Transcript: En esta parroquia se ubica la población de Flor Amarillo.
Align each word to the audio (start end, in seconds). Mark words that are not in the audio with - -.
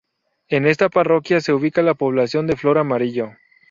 En 0.47 0.65
esta 0.65 0.89
parroquia 0.89 1.41
se 1.41 1.53
ubica 1.53 1.83
la 1.83 1.93
población 1.93 2.47
de 2.47 2.55
Flor 2.55 2.79
Amarillo. 2.79 3.33